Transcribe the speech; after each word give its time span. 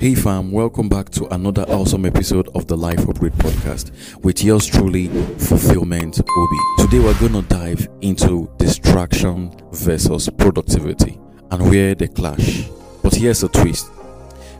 Hey 0.00 0.14
fam, 0.14 0.50
welcome 0.50 0.88
back 0.88 1.10
to 1.10 1.26
another 1.34 1.64
awesome 1.68 2.06
episode 2.06 2.48
of 2.54 2.66
the 2.66 2.74
Life 2.74 3.06
Upgrade 3.06 3.34
podcast 3.34 3.92
with 4.24 4.42
yours 4.42 4.64
truly, 4.64 5.08
Fulfillment 5.36 6.18
Obi. 6.18 6.56
Today 6.78 7.00
we're 7.00 7.20
going 7.20 7.34
to 7.34 7.42
dive 7.42 7.86
into 8.00 8.50
distraction 8.56 9.52
versus 9.72 10.30
productivity 10.38 11.20
and 11.50 11.68
where 11.68 11.94
they 11.94 12.08
clash. 12.08 12.66
But 13.02 13.14
here's 13.14 13.42
a 13.42 13.50
twist. 13.50 13.90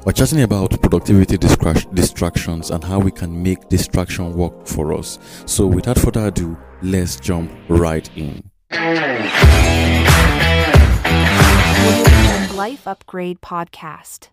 We're 0.04 0.12
chatting 0.12 0.42
about 0.42 0.78
productivity 0.82 1.38
distractions 1.38 2.70
and 2.70 2.84
how 2.84 2.98
we 2.98 3.10
can 3.10 3.42
make 3.42 3.66
distraction 3.70 4.34
work 4.34 4.66
for 4.66 4.92
us. 4.92 5.18
So 5.46 5.66
without 5.66 5.98
further 5.98 6.26
ado, 6.26 6.58
let's 6.82 7.18
jump 7.18 7.50
right 7.70 8.10
in. 8.14 8.50
Life 12.54 12.86
Upgrade 12.86 13.40
Podcast. 13.40 14.28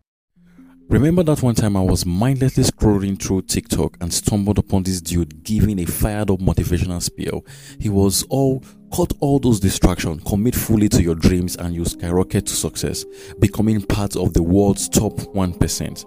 Remember 0.89 1.21
that 1.23 1.43
one 1.43 1.53
time 1.53 1.75
I 1.75 1.81
was 1.81 2.05
mindlessly 2.05 2.63
scrolling 2.63 3.21
through 3.21 3.41
TikTok 3.41 3.97
and 3.99 4.13
stumbled 4.13 4.57
upon 4.57 4.83
this 4.83 5.01
dude 5.01 5.43
giving 5.43 5.79
a 5.79 5.85
fired 5.85 6.31
up 6.31 6.39
motivational 6.39 7.01
spiel. 7.01 7.45
He 7.77 7.89
was 7.89 8.23
all 8.29 8.63
cut 8.95 9.11
all 9.19 9.37
those 9.37 9.59
distractions, 9.59 10.23
commit 10.23 10.55
fully 10.55 10.87
to 10.89 11.03
your 11.03 11.15
dreams, 11.15 11.57
and 11.57 11.75
you 11.75 11.83
skyrocket 11.83 12.45
to 12.45 12.55
success, 12.55 13.03
becoming 13.39 13.81
part 13.81 14.15
of 14.15 14.33
the 14.33 14.41
world's 14.41 14.87
top 14.87 15.11
1%. 15.11 16.05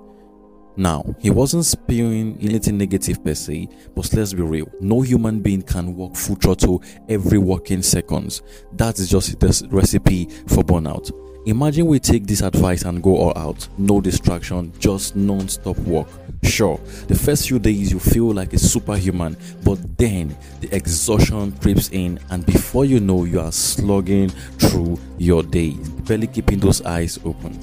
Now, 0.78 1.14
he 1.18 1.28
wasn't 1.28 1.66
spewing 1.66 2.38
anything 2.40 2.78
negative 2.78 3.22
per 3.22 3.34
se, 3.34 3.68
but 3.94 4.10
let's 4.14 4.32
be 4.32 4.42
real. 4.42 4.66
No 4.80 5.02
human 5.02 5.40
being 5.40 5.60
can 5.60 5.94
work 5.94 6.16
full 6.16 6.36
throttle 6.36 6.82
every 7.06 7.36
working 7.36 7.82
seconds. 7.82 8.40
That 8.72 8.98
is 8.98 9.10
just 9.10 9.38
the 9.40 9.68
recipe 9.70 10.24
for 10.46 10.64
burnout. 10.64 11.10
Imagine 11.46 11.86
we 11.86 11.98
take 11.98 12.26
this 12.26 12.42
advice 12.42 12.82
and 12.82 13.02
go 13.02 13.16
all 13.16 13.32
out. 13.34 13.66
No 13.78 14.02
distraction, 14.02 14.72
just 14.78 15.16
non 15.16 15.48
stop 15.48 15.78
work. 15.78 16.06
Sure, 16.42 16.78
the 17.06 17.14
first 17.14 17.48
few 17.48 17.58
days 17.58 17.90
you 17.90 17.98
feel 17.98 18.30
like 18.32 18.52
a 18.52 18.58
superhuman, 18.58 19.38
but 19.64 19.78
then 19.96 20.36
the 20.60 20.74
exhaustion 20.74 21.52
creeps 21.52 21.88
in, 21.90 22.20
and 22.28 22.44
before 22.44 22.84
you 22.84 23.00
know, 23.00 23.24
you 23.24 23.40
are 23.40 23.52
slugging 23.52 24.28
through 24.28 24.98
your 25.16 25.42
day, 25.42 25.70
barely 26.06 26.26
keeping 26.26 26.58
those 26.58 26.82
eyes 26.82 27.18
open. 27.24 27.58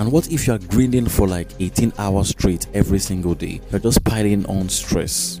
And 0.00 0.10
what 0.10 0.32
if 0.32 0.48
you 0.48 0.54
are 0.54 0.58
grinding 0.58 1.06
for 1.06 1.28
like 1.28 1.50
18 1.60 1.92
hours 1.98 2.30
straight 2.30 2.66
every 2.74 2.98
single 2.98 3.34
day? 3.34 3.60
You're 3.70 3.80
just 3.80 4.02
piling 4.02 4.44
on 4.46 4.68
stress. 4.68 5.40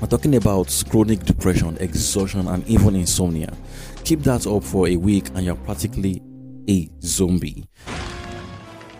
We're 0.00 0.06
talking 0.06 0.36
about 0.36 0.84
chronic 0.88 1.24
depression, 1.24 1.76
exhaustion, 1.80 2.46
and 2.46 2.66
even 2.68 2.94
insomnia. 2.94 3.52
Keep 4.04 4.20
that 4.20 4.46
up 4.46 4.62
for 4.62 4.86
a 4.86 4.96
week, 4.96 5.30
and 5.34 5.44
you're 5.44 5.56
practically 5.56 6.22
a 6.68 6.88
zombie. 7.02 7.68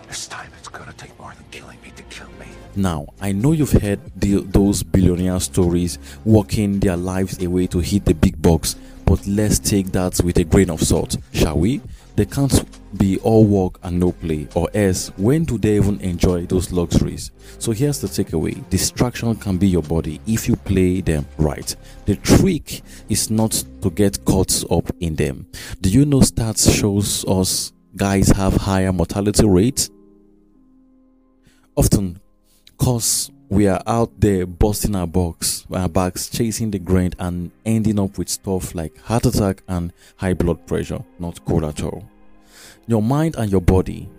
This 0.07 0.27
time 0.27 0.49
it's 0.57 0.67
gonna 0.67 0.93
take 0.93 1.17
more 1.19 1.33
than 1.33 1.45
killing 1.51 1.77
me 1.81 1.91
to 1.95 2.03
kill 2.03 2.27
me. 2.39 2.47
Now, 2.75 3.07
I 3.19 3.31
know 3.31 3.51
you've 3.51 3.71
heard 3.71 3.99
the, 4.15 4.41
those 4.41 4.83
billionaire 4.83 5.39
stories 5.39 5.99
working 6.23 6.79
their 6.79 6.97
lives 6.97 7.43
away 7.43 7.67
to 7.67 7.79
hit 7.79 8.05
the 8.05 8.13
big 8.13 8.41
bucks, 8.41 8.75
but 9.05 9.25
let's 9.27 9.59
take 9.59 9.91
that 9.93 10.19
with 10.23 10.37
a 10.37 10.43
grain 10.43 10.69
of 10.69 10.81
salt, 10.81 11.17
shall 11.33 11.57
we? 11.57 11.81
They 12.17 12.25
can't 12.25 12.65
be 12.97 13.19
all 13.19 13.45
work 13.45 13.79
and 13.83 13.99
no 13.99 14.11
play, 14.11 14.47
or 14.55 14.67
else, 14.73 15.09
when 15.17 15.43
do 15.43 15.59
they 15.59 15.75
even 15.75 16.01
enjoy 16.01 16.47
those 16.47 16.71
luxuries? 16.71 17.29
So, 17.59 17.71
here's 17.71 18.01
the 18.01 18.07
takeaway 18.07 18.67
distraction 18.71 19.35
can 19.35 19.57
be 19.57 19.67
your 19.67 19.83
body 19.83 20.19
if 20.25 20.47
you 20.47 20.55
play 20.55 21.01
them 21.01 21.27
right. 21.37 21.75
The 22.05 22.15
trick 22.15 22.81
is 23.07 23.29
not 23.29 23.63
to 23.83 23.91
get 23.91 24.25
caught 24.25 24.63
up 24.71 24.89
in 24.99 25.15
them. 25.15 25.45
Do 25.79 25.89
you 25.89 26.05
know 26.05 26.21
stats 26.21 26.75
shows 26.79 27.23
us 27.25 27.71
guys 27.95 28.29
have 28.29 28.55
higher 28.55 28.91
mortality 28.91 29.47
rates? 29.47 29.91
Often, 31.75 32.19
cause 32.79 33.29
we 33.49 33.67
are 33.67 33.81
out 33.87 34.19
there 34.19 34.45
busting 34.45 34.95
our 34.95 35.07
box, 35.07 35.65
our 35.71 35.87
backs, 35.87 36.29
chasing 36.29 36.71
the 36.71 36.79
grind, 36.79 37.15
and 37.19 37.51
ending 37.65 37.99
up 37.99 38.17
with 38.17 38.27
stuff 38.27 38.75
like 38.75 38.97
heart 39.01 39.25
attack 39.25 39.63
and 39.67 39.93
high 40.17 40.33
blood 40.33 40.65
pressure. 40.67 41.03
Not 41.17 41.43
cool 41.45 41.65
at 41.65 41.81
all. 41.81 42.03
Your 42.87 43.01
mind 43.01 43.35
and 43.37 43.51
your 43.51 43.61
body, 43.61 44.09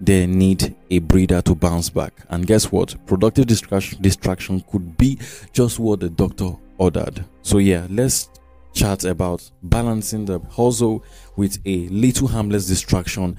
they 0.00 0.26
need 0.26 0.74
a 0.90 0.98
breather 0.98 1.40
to 1.42 1.54
bounce 1.54 1.88
back. 1.88 2.12
And 2.28 2.46
guess 2.46 2.70
what? 2.70 2.94
Productive 3.06 3.46
distraction, 3.46 4.02
distraction 4.02 4.60
could 4.70 4.96
be 4.98 5.18
just 5.52 5.78
what 5.78 6.00
the 6.00 6.10
doctor 6.10 6.50
ordered. 6.78 7.24
So 7.42 7.58
yeah, 7.58 7.86
let's 7.88 8.28
chat 8.74 9.04
about 9.04 9.50
balancing 9.62 10.24
the 10.24 10.40
hustle 10.50 11.04
with 11.36 11.58
a 11.64 11.88
little 11.88 12.28
harmless 12.28 12.66
distraction. 12.66 13.36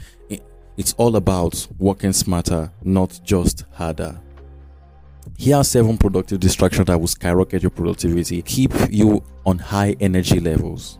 It's 0.75 0.93
all 0.97 1.15
about 1.17 1.67
working 1.77 2.13
smarter, 2.13 2.71
not 2.83 3.19
just 3.23 3.65
harder. 3.73 4.19
Here 5.37 5.57
are 5.57 5.63
seven 5.63 5.97
productive 5.97 6.39
distractions 6.39 6.87
that 6.87 6.99
will 6.99 7.07
skyrocket 7.07 7.61
your 7.61 7.71
productivity, 7.71 8.41
keep 8.41 8.71
you 8.89 9.23
on 9.45 9.59
high 9.59 9.95
energy 9.99 10.39
levels. 10.39 10.97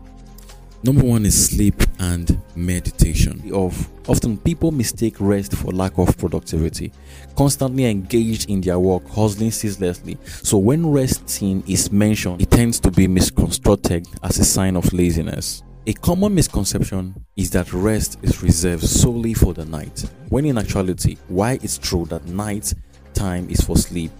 Number 0.84 1.02
one 1.02 1.24
is 1.24 1.46
sleep 1.46 1.82
and 1.98 2.38
meditation. 2.54 3.50
Of 3.54 3.88
often 4.06 4.36
people 4.36 4.70
mistake 4.70 5.16
rest 5.18 5.56
for 5.56 5.72
lack 5.72 5.96
of 5.96 6.18
productivity, 6.18 6.92
constantly 7.34 7.86
engaged 7.86 8.50
in 8.50 8.60
their 8.60 8.78
work, 8.78 9.08
hustling 9.08 9.50
ceaselessly. 9.50 10.18
So 10.26 10.58
when 10.58 10.86
resting 10.86 11.64
is 11.66 11.90
mentioned, 11.90 12.42
it 12.42 12.50
tends 12.50 12.80
to 12.80 12.90
be 12.90 13.08
misconstrued 13.08 14.06
as 14.22 14.38
a 14.38 14.44
sign 14.44 14.76
of 14.76 14.92
laziness. 14.92 15.62
A 15.86 15.94
common 15.94 16.34
misconception 16.34 17.14
is 17.34 17.48
that 17.52 17.72
rest 17.72 18.18
is 18.20 18.42
reserved 18.42 18.84
solely 18.84 19.32
for 19.32 19.54
the 19.54 19.64
night, 19.64 20.04
when 20.28 20.44
in 20.44 20.58
actuality, 20.58 21.16
why 21.28 21.52
it's 21.62 21.78
true 21.78 22.04
that 22.10 22.26
night 22.26 22.74
time 23.14 23.48
is 23.48 23.62
for 23.62 23.78
sleep. 23.78 24.12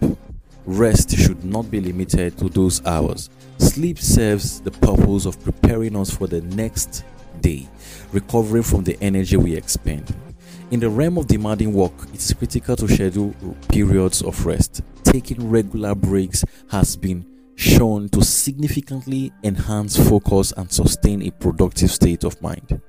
Rest 0.67 1.17
should 1.17 1.45
not 1.45 1.71
be 1.71 1.81
limited 1.81 2.39
to 2.39 2.49
those 2.49 2.85
hours. 2.87 3.29
Sleep 3.59 3.99
serves 3.99 4.61
the 4.61 4.71
purpose 4.71 5.27
of 5.27 5.43
preparing 5.45 5.95
us 5.97 6.11
for 6.11 6.27
the 6.27 6.41
next 6.41 7.05
day, 7.41 7.69
recovering 8.13 8.63
from 8.63 8.83
the 8.85 8.97
energy 9.03 9.37
we 9.37 9.55
expend. 9.55 10.15
In 10.71 10.81
the 10.81 10.89
realm 10.89 11.19
of 11.19 11.27
demanding 11.27 11.73
work, 11.75 11.93
it's 12.15 12.33
critical 12.33 12.77
to 12.77 12.89
schedule 12.89 13.35
periods 13.69 14.23
of 14.23 14.47
rest. 14.47 14.81
Taking 15.03 15.51
regular 15.51 15.95
breaks 15.95 16.45
has 16.71 16.97
been 16.97 17.27
shown 17.57 18.09
to 18.09 18.25
significantly 18.25 19.33
enhance 19.45 19.97
focus 20.09 20.53
and 20.57 20.73
sustain 20.73 21.23
a 21.23 21.31
productive 21.31 21.91
state 21.91 22.25
of 22.25 22.41
mind. 22.41 22.81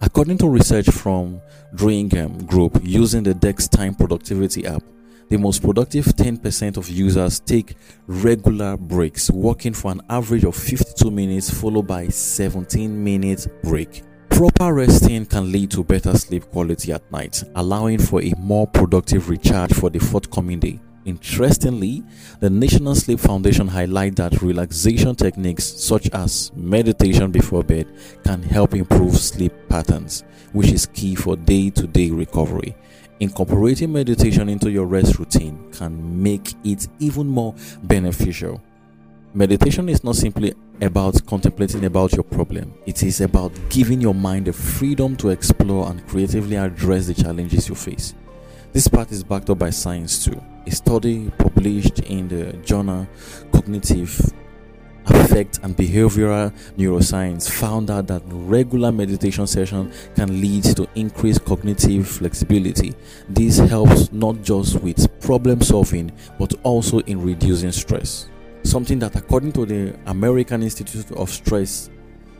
According 0.00 0.38
to 0.38 0.48
research 0.48 0.88
from 0.90 1.40
Draugiem 1.74 2.46
Group 2.46 2.80
using 2.82 3.22
the 3.22 3.34
DeskTime 3.34 3.96
Productivity 3.96 4.66
app, 4.66 4.82
the 5.28 5.38
most 5.38 5.62
productive 5.62 6.04
10% 6.06 6.76
of 6.76 6.88
users 6.88 7.40
take 7.40 7.76
regular 8.06 8.76
breaks, 8.76 9.30
working 9.30 9.72
for 9.72 9.90
an 9.92 10.00
average 10.08 10.44
of 10.44 10.54
52 10.54 11.10
minutes 11.10 11.50
followed 11.50 11.86
by 11.86 12.08
17 12.08 13.02
minutes 13.02 13.48
break. 13.62 14.02
Proper 14.28 14.74
resting 14.74 15.26
can 15.26 15.52
lead 15.52 15.70
to 15.70 15.84
better 15.84 16.16
sleep 16.18 16.44
quality 16.50 16.92
at 16.92 17.10
night, 17.12 17.44
allowing 17.54 17.98
for 17.98 18.22
a 18.22 18.32
more 18.38 18.66
productive 18.66 19.28
recharge 19.28 19.72
for 19.72 19.90
the 19.90 20.00
forthcoming 20.00 20.58
day. 20.58 20.80
Interestingly, 21.04 22.02
the 22.40 22.48
National 22.48 22.94
Sleep 22.94 23.20
Foundation 23.20 23.68
highlight 23.68 24.16
that 24.16 24.40
relaxation 24.40 25.14
techniques 25.14 25.64
such 25.64 26.08
as 26.14 26.50
meditation 26.56 27.30
before 27.30 27.62
bed 27.62 27.86
can 28.24 28.42
help 28.42 28.74
improve 28.74 29.16
sleep 29.16 29.52
patterns, 29.68 30.24
which 30.52 30.72
is 30.72 30.86
key 30.86 31.14
for 31.14 31.36
day-to-day 31.36 32.10
recovery. 32.10 32.74
Incorporating 33.20 33.92
meditation 33.92 34.48
into 34.48 34.70
your 34.70 34.86
rest 34.86 35.18
routine 35.18 35.58
can 35.72 36.22
make 36.22 36.54
it 36.64 36.88
even 36.98 37.26
more 37.26 37.54
beneficial. 37.84 38.60
Meditation 39.34 39.88
is 39.88 40.02
not 40.02 40.16
simply 40.16 40.54
about 40.80 41.24
contemplating 41.26 41.84
about 41.84 42.12
your 42.12 42.24
problem. 42.24 42.74
It 42.86 43.02
is 43.02 43.20
about 43.20 43.52
giving 43.68 44.00
your 44.00 44.14
mind 44.14 44.46
the 44.46 44.52
freedom 44.52 45.16
to 45.16 45.30
explore 45.30 45.88
and 45.88 46.06
creatively 46.08 46.56
address 46.56 47.06
the 47.06 47.14
challenges 47.14 47.68
you 47.68 47.74
face. 47.74 48.14
This 48.72 48.88
part 48.88 49.12
is 49.12 49.22
backed 49.22 49.50
up 49.50 49.58
by 49.60 49.70
science 49.70 50.24
too. 50.24 50.40
A 50.66 50.70
study 50.72 51.30
published 51.38 52.00
in 52.00 52.26
the 52.28 52.52
journal 52.64 53.06
Cognitive 53.52 54.32
affect 55.06 55.58
and 55.62 55.76
behavioral 55.76 56.52
neuroscience 56.76 57.50
found 57.50 57.90
out 57.90 58.06
that 58.06 58.22
regular 58.26 58.90
meditation 58.92 59.46
session 59.46 59.92
can 60.14 60.40
lead 60.40 60.64
to 60.64 60.88
increased 60.94 61.44
cognitive 61.44 62.06
flexibility. 62.08 62.94
This 63.28 63.58
helps 63.58 64.12
not 64.12 64.42
just 64.42 64.80
with 64.80 65.08
problem 65.20 65.60
solving 65.60 66.12
but 66.38 66.54
also 66.62 67.00
in 67.00 67.22
reducing 67.22 67.72
stress. 67.72 68.28
Something 68.62 68.98
that 69.00 69.16
according 69.16 69.52
to 69.52 69.66
the 69.66 69.96
american 70.06 70.62
institute 70.62 71.10
of 71.12 71.30
stress 71.30 71.90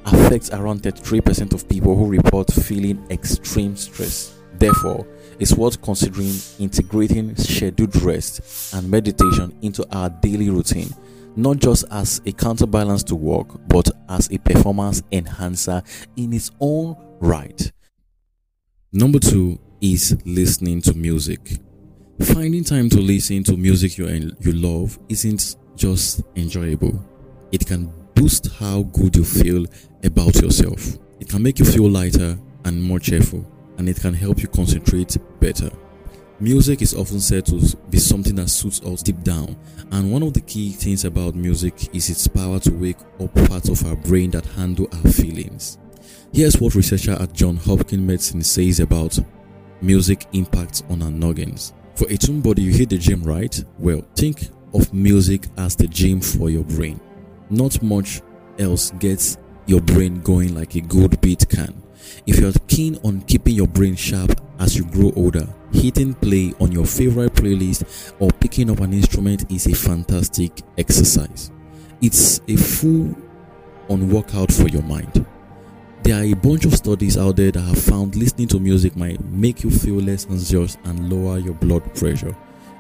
affects 0.07 0.51
around 0.51 0.83
33% 0.83 1.53
of 1.55 1.69
people 1.69 1.97
who 1.97 2.07
report 2.07 2.51
feeling 2.53 3.05
extreme 3.11 3.77
stress. 3.77 4.39
Therefore 4.55 5.07
it's 5.39 5.55
worth 5.55 5.83
considering 5.83 6.33
integrating 6.59 7.35
scheduled 7.37 7.97
rest 8.03 8.73
and 8.75 8.89
meditation 8.89 9.53
into 9.63 9.87
our 9.95 10.09
daily 10.09 10.49
routine 10.49 10.95
not 11.37 11.59
just 11.59 11.85
as 11.91 12.21
a 12.27 12.33
counterbalance 12.33 13.03
to 13.05 13.15
work, 13.15 13.49
but 13.69 13.89
as 14.09 14.31
a 14.31 14.39
performance 14.39 15.03
enhancer 15.13 15.83
in 16.17 16.33
its 16.33 16.51
own 16.61 16.97
right. 17.21 17.73
Number 18.93 19.19
two 19.19 19.59
is 19.81 20.17
listening 20.25 20.81
to 20.83 20.95
music. 20.95 21.59
Finding 22.21 22.63
time 22.63 22.89
to 22.91 23.01
listen 23.01 23.43
to 23.45 23.57
music 23.57 23.99
you, 23.99 24.07
you 24.41 24.53
love 24.53 24.99
isn't 25.09 25.57
just 25.77 26.23
enjoyable, 26.37 27.05
it 27.51 27.67
can 27.67 27.93
boost 28.15 28.53
how 28.53 28.83
good 28.85 29.17
you 29.17 29.25
feel 29.25 29.67
about 30.05 30.37
yourself. 30.41 30.97
It 31.19 31.29
can 31.29 31.43
make 31.43 31.59
you 31.59 31.65
feel 31.65 31.89
lighter 31.89 32.39
and 32.65 32.83
more 32.83 33.01
cheerful, 33.01 33.45
and 33.79 33.89
it 33.89 34.01
can 34.01 34.15
help 34.15 34.41
you 34.41 34.49
concentrate 34.49 35.17
better. 35.41 35.71
Music 36.45 36.83
is 36.83 36.95
often 36.95 37.21
said 37.21 37.47
to 37.47 37.75
be 37.89 37.99
something 37.99 38.35
that 38.35 38.51
suits 38.51 38.83
us 38.83 39.03
deep 39.03 39.19
down, 39.23 39.57
and 39.93 40.13
one 40.13 40.23
of 40.23 40.35
the 40.35 40.43
key 40.43 40.73
things 40.73 41.07
about 41.07 41.35
music 41.35 41.89
is 41.95 42.11
its 42.11 42.29
power 42.29 42.59
to 42.59 42.71
wake 42.71 42.99
up 43.19 43.35
parts 43.49 43.71
of 43.71 43.83
our 43.87 43.97
brain 43.97 44.31
that 44.31 44.45
handle 44.45 44.87
our 44.93 45.11
feelings. 45.11 45.79
Here's 46.35 46.61
what 46.61 46.75
researcher 46.75 47.13
at 47.13 47.33
Johns 47.33 47.65
Hopkins 47.65 48.03
Medicine 48.03 48.43
says 48.43 48.81
about 48.81 49.19
music 49.81 50.27
impacts 50.35 50.83
on 50.91 51.01
our 51.01 51.11
noggins. 51.11 51.73
For 51.95 52.07
a 52.09 52.19
tuned 52.19 52.43
body, 52.43 52.61
you 52.61 52.73
hit 52.73 52.91
the 52.91 52.99
gym, 52.99 53.23
right? 53.23 53.65
Well, 53.79 54.03
think 54.15 54.51
of 54.75 54.93
music 54.93 55.47
as 55.57 55.75
the 55.77 55.87
gym 55.87 56.21
for 56.21 56.51
your 56.51 56.65
brain. 56.65 57.01
Not 57.49 57.83
much 57.83 58.21
else 58.59 58.91
gets 58.99 59.39
your 59.65 59.81
brain 59.81 60.21
going 60.21 60.55
like 60.55 60.75
a 60.75 60.83
good 60.83 61.19
beat 61.23 61.49
can. 61.49 61.83
If 62.27 62.39
you're 62.39 62.53
keen 62.69 62.99
on 63.03 63.23
keeping 63.23 63.55
your 63.55 63.67
brain 63.67 63.97
sharp 63.97 64.44
as 64.59 64.77
you 64.77 64.85
grow 64.85 65.13
older, 65.17 65.47
hitting 65.73 66.15
play 66.15 66.55
on 66.61 66.73
your 66.73 66.87
favorite 66.87 67.33
playlist 67.35 68.15
or 68.21 68.31
picking 68.41 68.71
up 68.71 68.81
an 68.81 68.93
instrument 68.93 69.51
is 69.51 69.67
a 69.67 69.75
fantastic 69.75 70.63
exercise. 70.79 71.51
It's 72.01 72.41
a 72.49 72.57
full 72.57 73.15
on 73.89 74.09
workout 74.11 74.53
for 74.53 74.69
your 74.69 74.83
mind. 74.83 75.27
There 76.03 76.21
are 76.21 76.25
a 76.25 76.35
bunch 76.35 76.67
of 76.67 76.75
studies 76.75 77.17
out 77.17 77.37
there 77.37 77.51
that 77.51 77.61
have 77.61 77.83
found 77.83 78.15
listening 78.15 78.49
to 78.49 78.61
music 78.61 78.95
might 78.95 79.25
make 79.25 79.63
you 79.63 79.71
feel 79.71 79.97
less 79.97 80.27
anxious 80.29 80.77
and 80.85 81.11
lower 81.11 81.39
your 81.39 81.55
blood 81.55 81.83
pressure. 81.95 82.37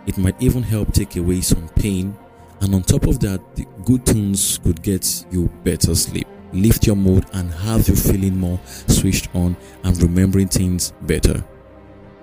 It 0.06 0.18
might 0.18 0.40
even 0.42 0.62
help 0.62 0.92
take 0.92 1.16
away 1.16 1.40
some 1.40 1.68
pain, 1.70 2.14
and 2.60 2.74
on 2.74 2.82
top 2.82 3.06
of 3.06 3.20
that, 3.20 3.40
the 3.56 3.66
good 3.84 4.04
tunes 4.04 4.58
could 4.58 4.82
get 4.82 5.24
you 5.30 5.48
better 5.64 5.94
sleep, 5.94 6.28
lift 6.52 6.86
your 6.86 6.96
mood, 6.96 7.24
and 7.32 7.50
have 7.50 7.88
you 7.88 7.96
feeling 7.96 8.38
more 8.38 8.60
switched 8.64 9.34
on 9.34 9.56
and 9.84 10.02
remembering 10.02 10.48
things 10.48 10.92
better. 11.02 11.42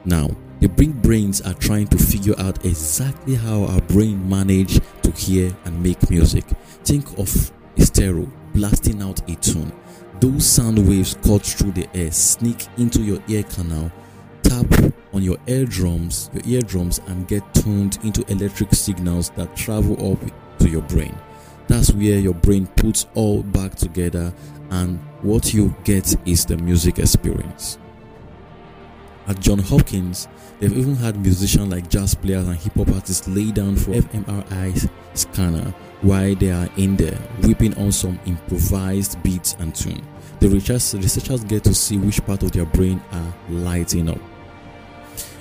Now, 0.06 0.30
the 0.60 0.68
big 0.68 1.02
brains 1.02 1.42
are 1.42 1.54
trying 1.54 1.88
to 1.88 1.98
figure 1.98 2.36
out 2.40 2.66
exactly 2.66 3.36
how 3.36 3.64
our 3.66 3.82
brain 3.82 4.28
manage 4.30 4.80
to 5.04 5.12
hear 5.12 5.56
and 5.66 5.82
make 5.82 6.10
music. 6.10 6.46
Think 6.84 7.18
of 7.18 7.52
stereo 7.78 8.32
blasting 8.54 9.02
out 9.02 9.28
a 9.30 9.36
tune. 9.36 9.72
Those 10.20 10.46
sound 10.46 10.88
waves 10.88 11.18
cut 11.24 11.44
through 11.44 11.72
the 11.72 11.88
air, 11.96 12.12
sneak 12.12 12.68
into 12.78 13.02
your 13.02 13.20
ear 13.28 13.44
canal, 13.44 13.92
tap 14.44 14.66
on 15.14 15.24
your 15.24 15.38
eardrums, 15.48 16.30
your 16.34 16.44
eardrums, 16.46 17.00
and 17.08 17.28
get 17.28 17.42
tuned 17.56 17.98
into 18.04 18.24
electric 18.32 18.74
signals 18.74 19.32
that 19.32 19.56
travel 19.56 20.14
up 20.14 20.20
to 20.60 20.70
your 20.70 20.84
brain. 20.84 21.16
That's 21.68 21.92
where 21.92 22.20
your 22.20 22.34
brain 22.34 22.68
puts 22.68 23.08
all 23.16 23.42
back 23.42 23.76
together, 23.76 24.34
and 24.70 25.00
what 25.22 25.54
you 25.54 25.76
get 25.84 26.16
is 26.28 26.46
the 26.46 26.58
music 26.58 27.00
experience. 27.00 27.78
At 29.32 29.40
Johns 29.40 29.70
Hopkins, 29.70 30.28
they've 30.60 30.78
even 30.78 30.98
had 30.98 31.16
musicians 31.16 31.72
like 31.72 31.90
jazz 31.90 32.14
players 32.14 32.46
and 32.50 32.58
hip 32.58 32.74
hop 32.74 32.90
artists 32.90 33.30
lay 33.30 33.50
down 33.50 33.78
for 33.78 33.92
fMRI 33.92 34.92
scanner 35.14 35.74
while 36.02 36.36
they 36.36 36.52
are 36.52 36.68
in 36.76 36.98
there, 36.98 37.16
whipping 37.42 37.74
on 37.78 37.94
some 37.94 38.20
improvised 38.26 39.24
beats 39.24 39.56
and 39.60 39.74
tune. 39.74 40.06
The 40.42 40.50
researchers 40.50 41.46
get 41.46 41.64
to 41.64 41.74
see 41.74 41.98
which 41.98 42.22
part 42.26 42.44
of 42.44 42.52
their 42.52 42.66
brain 42.66 43.02
are 43.14 43.34
lighting 43.48 44.10
up. 44.10 44.20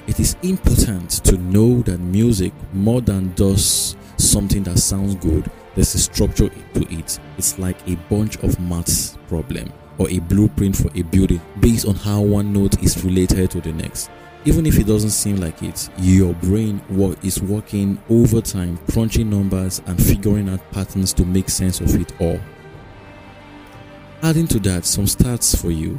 It 0.07 0.21
is 0.21 0.37
important 0.45 1.11
to 1.25 1.37
know 1.37 1.83
that 1.83 1.99
music, 1.99 2.53
more 2.73 3.01
than 3.01 3.35
just 3.35 3.97
something 4.19 4.63
that 4.63 4.79
sounds 4.79 5.17
good, 5.17 5.51
there's 5.75 5.97
a 5.97 5.99
structure 5.99 6.49
to 6.49 6.97
it. 6.97 7.19
It's 7.37 7.59
like 7.59 7.89
a 7.89 7.97
bunch 8.09 8.37
of 8.45 8.61
maths 8.61 9.19
problem 9.27 9.73
or 10.01 10.09
a 10.09 10.19
blueprint 10.19 10.75
for 10.75 10.91
a 10.97 11.03
building 11.03 11.41
based 11.61 11.87
on 11.87 11.95
how 11.95 12.23
one 12.23 12.55
note 12.55 12.83
is 12.83 13.05
related 13.05 13.51
to 13.51 13.61
the 13.61 13.73
next. 13.73 14.11
Even 14.47 14.65
if 14.65 14.79
it 14.79 14.87
doesn't 14.87 15.11
seem 15.11 15.37
like 15.37 15.63
it, 15.63 15.91
your 15.99 16.33
brain 16.37 16.81
is 17.23 17.43
working 17.43 18.03
overtime, 18.09 18.79
crunching 18.91 19.29
numbers 19.29 19.83
and 19.87 20.03
figuring 20.03 20.49
out 20.49 20.71
patterns 20.73 21.13
to 21.13 21.27
make 21.27 21.51
sense 21.51 21.81
of 21.81 21.95
it 22.01 22.19
all. 22.19 22.41
Adding 24.23 24.47
to 24.49 24.59
that, 24.61 24.87
some 24.87 25.05
stats 25.05 25.61
for 25.61 25.71
you. 25.71 25.99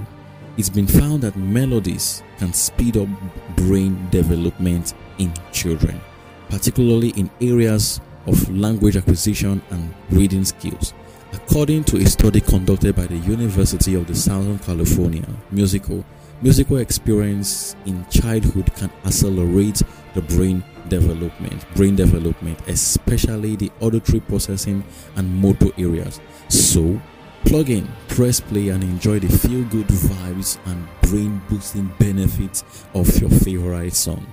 It's 0.58 0.70
been 0.70 0.88
found 0.88 1.22
that 1.22 1.36
melodies 1.36 2.24
can 2.40 2.54
speed 2.54 2.98
up 2.98 3.08
brain 3.56 4.10
development 4.10 4.96
in 5.20 5.32
children, 5.52 6.02
particularly 6.50 7.10
in 7.10 7.30
areas 7.40 8.02
of 8.26 8.50
language 8.50 8.98
acquisition 8.98 9.62
and 9.70 9.94
reading 10.10 10.44
skills. 10.44 10.96
According 11.34 11.86
to 11.86 11.98
a 11.98 12.06
study 12.06 12.42
conducted 12.42 12.96
by 12.96 13.06
the 13.08 13.18
University 13.18 13.96
of 13.96 14.08
the 14.08 14.16
Southern 14.16 14.60
California, 14.60 15.28
musical 15.52 16.04
musical 16.42 16.78
experience 16.78 17.76
in 17.86 18.06
childhood 18.10 18.74
can 18.76 18.92
accelerate 19.06 19.82
the 20.14 20.22
brain 20.22 20.64
development, 20.90 21.66
brain 21.76 21.96
development, 21.96 22.60
especially 22.68 23.56
the 23.56 23.72
auditory 23.80 24.20
processing 24.20 24.84
and 25.16 25.34
motor 25.42 25.70
areas. 25.78 26.20
So, 26.50 27.00
Plug 27.46 27.70
in, 27.70 27.88
press 28.08 28.40
play, 28.40 28.70
and 28.70 28.84
enjoy 28.84 29.20
the 29.20 29.28
feel 29.28 29.64
good 29.66 29.88
vibes 29.88 30.58
and 30.68 30.88
brain 31.02 31.42
boosting 31.50 31.92
benefits 32.00 32.64
of 32.94 33.20
your 33.20 33.30
favorite 33.30 33.94
song. 33.94 34.26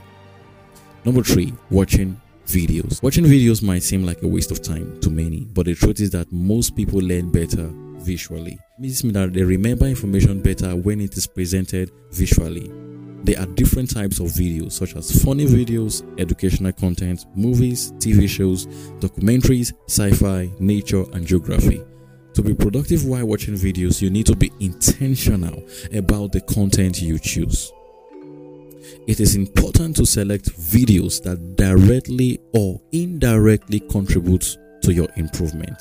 Number 1.05 1.23
three, 1.23 1.55
watching 1.71 2.21
videos. 2.49 3.03
Watching 3.03 3.25
videos 3.25 3.63
might 3.63 3.83
seem 3.83 4.05
like 4.05 4.23
a 4.23 4.27
waste 4.27 4.51
of 4.51 4.63
time 4.63 4.99
to 5.01 5.11
many, 5.11 5.45
but 5.45 5.67
the 5.67 5.75
truth 5.75 6.01
is 6.01 6.11
that 6.11 6.33
most 6.33 6.75
people 6.75 6.99
learn 6.99 7.31
better 7.31 7.71
visually. 7.99 8.59
This 8.79 9.05
means 9.05 9.15
that 9.15 9.33
they 9.33 9.43
remember 9.43 9.87
information 9.87 10.41
better 10.41 10.75
when 10.75 11.01
it 11.01 11.17
is 11.17 11.27
presented 11.27 11.91
visually. 12.11 12.73
There 13.25 13.39
are 13.39 13.47
different 13.47 13.91
types 13.91 14.21
of 14.21 14.29
videos, 14.29 14.73
such 14.73 14.97
as 14.97 15.23
funny 15.23 15.45
videos, 15.45 16.03
educational 16.19 16.73
content, 16.73 17.27
movies, 17.35 17.93
TV 17.99 18.29
shows, 18.29 18.67
documentaries, 19.01 19.73
sci 19.87 20.11
fi, 20.13 20.51
nature, 20.59 21.05
and 21.13 21.27
geography. 21.27 21.83
To 22.35 22.43
be 22.43 22.55
productive 22.55 23.05
while 23.05 23.27
watching 23.27 23.55
videos, 23.55 24.01
you 24.01 24.11
need 24.11 24.27
to 24.27 24.37
be 24.37 24.53
intentional 24.61 25.65
about 25.93 26.33
the 26.33 26.41
content 26.43 27.03
you 27.03 27.19
choose. 27.19 27.73
It 29.07 29.21
is 29.21 29.37
important 29.37 29.97
to 29.97 30.07
select 30.07 30.51
videos 30.53 31.23
that 31.23 31.57
directly 31.57 32.39
or 32.53 32.81
indirectly 32.93 33.81
contribute 33.81 34.57
to 34.83 34.93
your 34.93 35.09
improvement. 35.17 35.81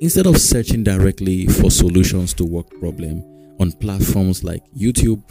Instead 0.00 0.26
of 0.26 0.38
searching 0.38 0.84
directly 0.84 1.46
for 1.46 1.70
solutions 1.70 2.32
to 2.34 2.44
work 2.44 2.68
problem 2.78 3.24
on 3.58 3.72
platforms 3.72 4.44
like 4.44 4.62
YouTube, 4.76 5.22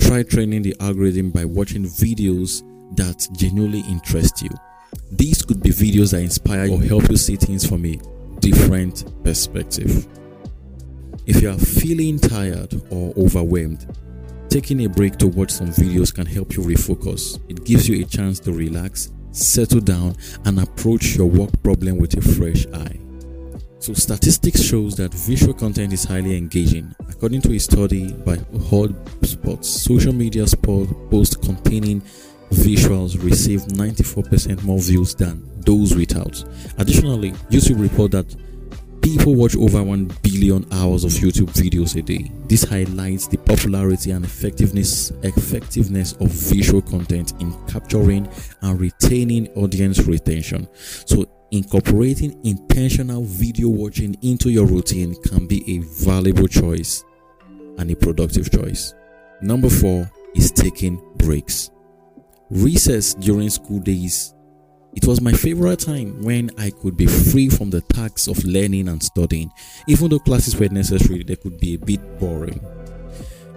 try 0.00 0.22
training 0.22 0.62
the 0.62 0.76
algorithm 0.80 1.30
by 1.30 1.44
watching 1.44 1.84
videos 1.84 2.62
that 2.96 3.26
genuinely 3.36 3.80
interest 3.88 4.42
you. 4.42 4.50
These 5.12 5.42
could 5.42 5.62
be 5.62 5.70
videos 5.70 6.12
that 6.12 6.22
inspire 6.22 6.70
or 6.70 6.80
help 6.82 7.08
you 7.10 7.16
see 7.16 7.36
things 7.36 7.66
from 7.66 7.86
a 7.86 7.98
different 8.40 9.04
perspective. 9.24 10.06
If 11.26 11.42
you 11.42 11.50
are 11.50 11.58
feeling 11.58 12.18
tired 12.18 12.74
or 12.90 13.12
overwhelmed, 13.16 13.86
taking 14.56 14.86
a 14.86 14.88
break 14.88 15.18
to 15.18 15.26
watch 15.26 15.50
some 15.50 15.68
videos 15.68 16.14
can 16.14 16.24
help 16.24 16.56
you 16.56 16.62
refocus. 16.62 17.38
It 17.50 17.66
gives 17.66 17.86
you 17.86 18.02
a 18.02 18.08
chance 18.08 18.40
to 18.40 18.52
relax, 18.54 19.12
settle 19.30 19.80
down, 19.80 20.16
and 20.46 20.58
approach 20.60 21.14
your 21.14 21.26
work 21.26 21.50
problem 21.62 21.98
with 21.98 22.16
a 22.16 22.22
fresh 22.22 22.66
eye. 22.68 22.98
So, 23.80 23.92
statistics 23.92 24.62
shows 24.62 24.96
that 24.96 25.12
visual 25.12 25.52
content 25.52 25.92
is 25.92 26.04
highly 26.04 26.38
engaging. 26.38 26.94
According 27.06 27.42
to 27.42 27.52
a 27.52 27.58
study 27.58 28.14
by 28.14 28.36
HubSpot, 28.70 29.62
social 29.62 30.14
media 30.14 30.46
posts 30.62 31.36
containing 31.36 32.00
visuals 32.50 33.22
receive 33.22 33.60
94% 33.60 34.62
more 34.62 34.78
views 34.78 35.14
than 35.14 35.46
those 35.66 35.94
without. 35.94 36.42
Additionally, 36.78 37.32
YouTube 37.50 37.78
report 37.78 38.12
that 38.12 38.34
people 39.06 39.36
watch 39.36 39.54
over 39.54 39.80
1 39.80 40.10
billion 40.22 40.66
hours 40.72 41.04
of 41.04 41.12
YouTube 41.12 41.46
videos 41.52 41.96
a 41.96 42.02
day. 42.02 42.28
This 42.48 42.64
highlights 42.64 43.28
the 43.28 43.36
popularity 43.36 44.10
and 44.10 44.24
effectiveness 44.24 45.12
effectiveness 45.22 46.14
of 46.14 46.28
visual 46.28 46.82
content 46.82 47.32
in 47.38 47.52
capturing 47.68 48.28
and 48.62 48.80
retaining 48.80 49.46
audience 49.54 50.00
retention. 50.00 50.66
So 50.74 51.24
incorporating 51.52 52.40
intentional 52.44 53.22
video 53.22 53.68
watching 53.68 54.16
into 54.22 54.50
your 54.50 54.66
routine 54.66 55.14
can 55.22 55.46
be 55.46 55.62
a 55.76 55.78
valuable 56.04 56.48
choice 56.48 57.04
and 57.78 57.88
a 57.88 57.94
productive 57.94 58.50
choice. 58.50 58.92
Number 59.40 59.70
4 59.70 60.10
is 60.34 60.50
taking 60.50 61.00
breaks. 61.18 61.70
Recess 62.50 63.14
during 63.14 63.50
school 63.50 63.78
days. 63.78 64.34
It 64.96 65.06
was 65.06 65.20
my 65.20 65.32
favorite 65.32 65.80
time 65.80 66.22
when 66.22 66.50
I 66.56 66.70
could 66.70 66.96
be 66.96 67.06
free 67.06 67.50
from 67.50 67.68
the 67.68 67.82
tax 67.82 68.26
of 68.28 68.42
learning 68.44 68.88
and 68.88 69.02
studying. 69.02 69.52
Even 69.86 70.08
though 70.08 70.18
classes 70.18 70.56
were 70.56 70.70
necessary, 70.70 71.22
they 71.22 71.36
could 71.36 71.60
be 71.60 71.74
a 71.74 71.78
bit 71.78 72.18
boring. 72.18 72.60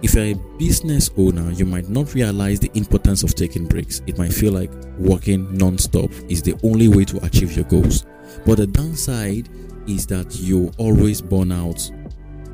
If 0.02 0.14
you're 0.14 0.24
a 0.24 0.34
business 0.58 1.10
owner, 1.16 1.50
you 1.50 1.64
might 1.64 1.88
not 1.88 2.14
realize 2.14 2.60
the 2.60 2.70
importance 2.74 3.22
of 3.22 3.34
taking 3.34 3.66
breaks. 3.66 4.02
It 4.06 4.18
might 4.18 4.34
feel 4.34 4.52
like 4.52 4.70
working 4.98 5.56
non 5.56 5.78
stop 5.78 6.10
is 6.28 6.42
the 6.42 6.58
only 6.62 6.88
way 6.88 7.04
to 7.06 7.24
achieve 7.24 7.56
your 7.56 7.64
goals. 7.64 8.04
But 8.44 8.58
the 8.58 8.66
downside 8.66 9.48
is 9.88 10.06
that 10.06 10.36
you 10.36 10.70
always 10.76 11.22
burn 11.22 11.52
out 11.52 11.90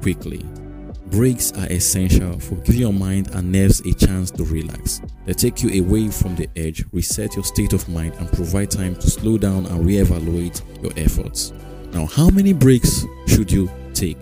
quickly. 0.01 0.45
Breaks 1.11 1.53
are 1.53 1.67
essential 1.67 2.39
for 2.41 2.57
giving 2.57 2.81
your 2.81 2.93
mind 2.93 3.29
and 3.35 3.53
nerves 3.53 3.81
a 3.81 3.95
chance 3.95 4.31
to 4.33 4.45
relax. 4.45 5.01
They 5.25 5.35
take 5.35 5.63
you 5.63 5.83
away 5.83 6.09
from 6.09 6.35
the 6.35 6.49
edge, 6.57 6.85
reset 6.93 7.37
your 7.37 7.45
state 7.45 7.73
of 7.73 7.89
mind, 7.89 8.15
and 8.19 8.31
provide 8.33 8.71
time 8.71 8.97
to 8.97 9.09
slow 9.09 9.39
down 9.39 9.67
and 9.67 9.87
reevaluate 9.87 10.63
your 10.83 10.93
efforts. 10.97 11.53
Now, 11.93 12.07
how 12.07 12.29
many 12.29 12.53
breaks 12.53 13.07
should 13.29 13.51
you 13.51 13.71
take? 13.95 14.19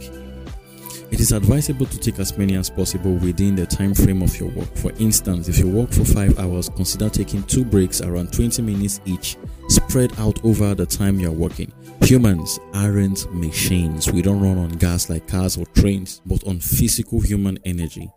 It 1.10 1.20
is 1.20 1.32
advisable 1.32 1.86
to 1.86 1.98
take 1.98 2.18
as 2.18 2.36
many 2.36 2.56
as 2.56 2.68
possible 2.68 3.14
within 3.14 3.54
the 3.54 3.66
time 3.66 3.94
frame 3.94 4.20
of 4.22 4.38
your 4.38 4.50
work. 4.50 4.74
For 4.76 4.92
instance, 4.98 5.48
if 5.48 5.58
you 5.58 5.68
work 5.68 5.90
for 5.90 6.04
5 6.04 6.38
hours, 6.38 6.68
consider 6.68 7.08
taking 7.08 7.44
2 7.44 7.64
breaks 7.64 8.02
around 8.02 8.32
20 8.32 8.62
minutes 8.62 9.00
each, 9.04 9.36
spread 9.68 10.12
out 10.18 10.44
over 10.44 10.74
the 10.74 10.86
time 10.86 11.18
you 11.18 11.28
are 11.28 11.32
working. 11.32 11.72
Humans 12.04 12.60
aren't 12.74 13.32
machines. 13.34 14.12
We 14.12 14.20
don't 14.20 14.42
run 14.42 14.58
on 14.58 14.68
gas 14.72 15.08
like 15.08 15.26
cars 15.26 15.56
or 15.56 15.64
trains, 15.64 16.20
but 16.26 16.46
on 16.46 16.60
physical 16.60 17.20
human 17.20 17.58
energy. 17.64 18.10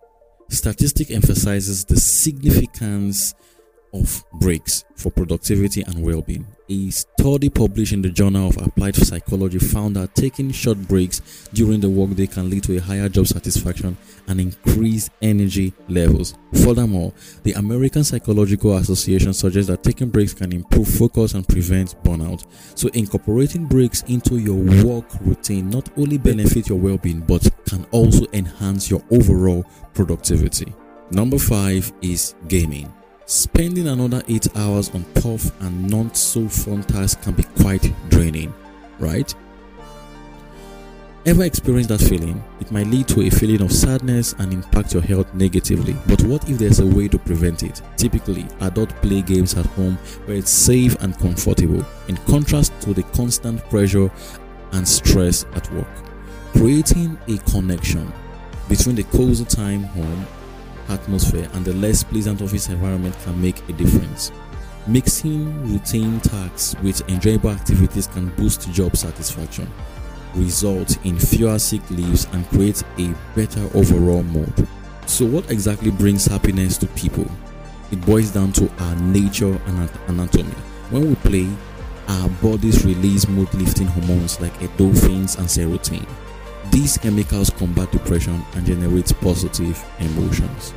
Statistic 0.50 1.10
emphasizes 1.10 1.86
the 1.86 1.98
significance 1.98 3.34
of 3.94 4.24
breaks 4.34 4.84
for 4.96 5.12
productivity 5.12 5.82
and 5.84 6.04
well-being. 6.04 6.46
A 6.70 6.90
study 6.90 7.50
published 7.50 7.94
in 7.94 8.02
the 8.02 8.10
Journal 8.10 8.50
of 8.50 8.58
Applied 8.58 8.96
Psychology 8.96 9.58
found 9.58 9.96
that 9.96 10.14
taking 10.16 10.52
short 10.52 10.78
breaks 10.88 11.48
during 11.54 11.80
the 11.80 11.90
workday 11.90 12.28
can 12.28 12.50
lead 12.50 12.64
to 12.64 12.76
a 12.76 12.82
higher 12.82 13.08
job 13.08 13.28
satisfaction 13.28 13.96
and 14.28 14.42
increased 14.42 15.12
energy 15.22 15.74
levels. 15.88 16.36
Furthermore, 16.64 17.14
the 17.44 17.54
American 17.54 18.04
Psychological 18.04 18.76
Association 18.76 19.34
suggests 19.34 19.70
that 19.70 19.84
taking 19.84 20.10
breaks 20.10 20.34
can 20.34 20.52
improve 20.52 20.88
focus 20.88 21.34
and 21.36 21.48
prevent 21.48 21.96
burnout. 22.04 22.46
So 22.76 22.90
incorporating 22.90 23.66
breaks 23.66 24.02
into 24.04 24.38
your 24.38 24.58
work 24.84 25.06
routine 25.22 25.70
not 25.70 25.90
only 25.98 26.18
benefit 26.18 26.68
your 26.68 26.80
well-being 26.80 27.22
but 27.22 27.50
can 27.66 27.86
also 27.92 28.26
enhance 28.34 28.90
your 28.90 29.04
overall 29.12 29.64
productivity. 29.94 30.74
Number 31.12 31.40
5 31.40 31.94
is 32.02 32.36
gaming. 32.50 32.94
Spending 33.30 33.90
another 33.90 34.24
8 34.30 34.56
hours 34.56 34.90
on 34.92 35.04
tough 35.16 35.52
and 35.62 35.92
not 35.92 36.16
so 36.16 36.48
fun 36.48 36.82
tasks 36.84 37.22
can 37.22 37.34
be 37.34 37.44
quite 37.62 37.94
draining, 38.10 38.54
right? 39.00 39.36
Ever 41.26 41.44
experienced 41.44 41.90
that 41.90 42.00
feeling? 42.00 42.42
It 42.62 42.72
might 42.72 42.88
lead 42.88 43.10
to 43.10 43.24
a 43.24 43.30
feeling 43.30 43.62
of 43.62 43.74
sadness 43.74 44.32
and 44.40 44.54
impact 44.54 44.94
your 44.94 45.04
health 45.04 45.34
negatively. 45.34 45.94
But 46.08 46.24
what 46.24 46.50
if 46.50 46.58
there's 46.58 46.80
a 46.80 46.86
way 46.86 47.10
to 47.10 47.18
prevent 47.18 47.64
it? 47.64 47.82
Typically, 47.98 48.48
adults 48.62 48.94
play 49.02 49.22
games 49.22 49.56
at 49.56 49.66
home 49.66 49.98
where 50.24 50.38
it's 50.38 50.50
safe 50.50 50.96
and 51.02 51.14
comfortable, 51.20 51.86
in 52.08 52.16
contrast 52.28 52.80
to 52.84 52.94
the 52.94 53.04
constant 53.12 53.60
pressure 53.70 54.10
and 54.72 54.88
stress 54.88 55.44
at 55.54 55.70
work. 55.74 55.90
Creating 56.54 57.18
a 57.28 57.38
connection 57.40 58.10
between 58.70 58.96
the 58.96 59.04
cozy 59.04 59.44
time 59.44 59.84
home 59.84 60.26
atmosphere 60.90 61.48
and 61.54 61.66
the 61.66 61.74
less 61.74 62.04
pleasant 62.04 62.42
office 62.42 62.70
environment 62.70 63.16
can 63.24 63.40
make 63.42 63.68
a 63.70 63.74
difference. 63.74 64.32
Mixing 64.88 65.72
routine 65.72 66.20
tasks 66.22 66.76
with 66.82 67.08
enjoyable 67.10 67.50
activities 67.50 68.08
can 68.08 68.30
boost 68.36 68.72
job 68.72 68.96
satisfaction, 68.96 69.70
result 70.34 70.98
in 71.06 71.20
fewer 71.20 71.60
sick 71.60 71.82
leaves, 71.90 72.26
and 72.32 72.48
create 72.50 72.84
a 72.98 73.14
better 73.36 73.70
overall 73.74 74.24
mood. 74.24 74.68
So, 75.06 75.26
what 75.26 75.50
exactly 75.52 75.92
brings 75.92 76.26
happiness 76.26 76.78
to 76.78 76.88
people? 76.88 77.30
It 77.92 78.02
boils 78.06 78.32
down 78.32 78.52
to 78.54 78.72
our 78.80 78.96
nature 78.96 79.60
and 79.66 79.90
anatomy. 80.08 80.56
When 80.90 81.10
we 81.10 81.16
play, 81.16 81.50
our 82.08 82.30
bodies 82.42 82.86
release 82.86 83.28
mood 83.28 83.54
lifting 83.54 83.88
hormones 83.88 84.40
like 84.40 84.54
endorphins 84.60 85.38
and 85.38 85.48
serotonin. 85.48 86.08
These 86.72 86.98
chemicals 86.98 87.50
combat 87.50 87.92
depression 87.92 88.44
and 88.56 88.66
generate 88.66 89.14
positive 89.22 89.84
emotions. 90.00 90.74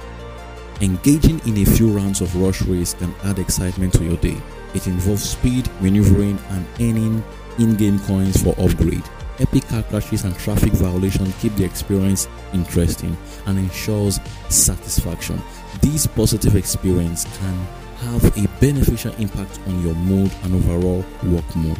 Engaging 0.80 1.40
in 1.46 1.58
a 1.58 1.64
few 1.64 1.90
rounds 1.90 2.20
of 2.20 2.34
rush 2.36 2.62
race 2.62 2.94
can 2.94 3.14
add 3.24 3.38
excitement 3.38 3.92
to 3.94 4.04
your 4.04 4.16
day. 4.16 4.40
It 4.74 4.86
involves 4.86 5.28
speed, 5.28 5.68
maneuvering, 5.80 6.38
and 6.50 6.66
earning 6.80 7.22
in 7.58 7.76
game 7.76 7.98
coins 8.00 8.42
for 8.42 8.54
upgrade. 8.58 9.02
Epic 9.40 9.66
car 9.68 9.82
crashes 9.84 10.24
and 10.24 10.36
traffic 10.38 10.72
violations 10.72 11.34
keep 11.40 11.54
the 11.56 11.64
experience 11.64 12.28
interesting 12.52 13.16
and 13.46 13.58
ensures 13.58 14.20
satisfaction. 14.48 15.40
This 15.80 16.06
positive 16.06 16.56
experience 16.56 17.24
can 17.38 17.66
have 18.00 18.24
a 18.38 18.48
beneficial 18.60 19.14
impact 19.14 19.58
on 19.66 19.82
your 19.82 19.94
mood 19.94 20.30
and 20.44 20.54
overall 20.54 21.04
work 21.24 21.56
mood. 21.56 21.78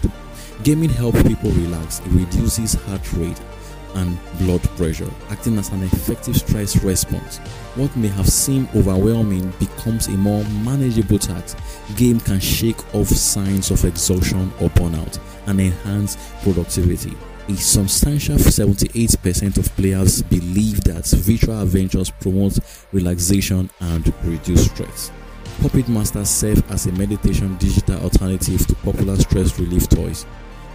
Gaming 0.62 0.90
helps 0.90 1.22
people 1.22 1.50
relax, 1.52 2.00
it 2.00 2.08
reduces 2.08 2.74
heart 2.74 3.12
rate 3.14 3.40
and 3.94 4.18
blood 4.38 4.62
pressure, 4.76 5.10
acting 5.30 5.58
as 5.58 5.70
an 5.70 5.82
effective 5.82 6.36
stress 6.36 6.82
response. 6.82 7.38
What 7.76 7.94
may 7.96 8.08
have 8.08 8.28
seemed 8.28 8.68
overwhelming 8.74 9.50
becomes 9.58 10.06
a 10.08 10.12
more 10.12 10.44
manageable 10.64 11.18
task. 11.18 11.58
Game 11.96 12.20
can 12.20 12.40
shake 12.40 12.94
off 12.94 13.08
signs 13.08 13.70
of 13.70 13.84
exhaustion 13.84 14.52
or 14.60 14.68
burnout 14.70 15.18
and 15.46 15.60
enhance 15.60 16.16
productivity. 16.42 17.16
A 17.48 17.56
substantial 17.56 18.36
78% 18.36 19.58
of 19.58 19.74
players 19.76 20.22
believe 20.22 20.82
that 20.84 21.06
virtual 21.06 21.60
adventures 21.60 22.10
promote 22.10 22.58
relaxation 22.92 23.68
and 23.80 24.12
reduce 24.24 24.66
stress. 24.66 25.10
Pop 25.60 25.74
It 25.74 25.88
Masters 25.88 26.30
serve 26.30 26.70
as 26.70 26.86
a 26.86 26.92
meditation 26.92 27.56
digital 27.56 28.00
alternative 28.02 28.66
to 28.66 28.74
popular 28.76 29.16
stress 29.16 29.58
relief 29.58 29.88
toys 29.88 30.24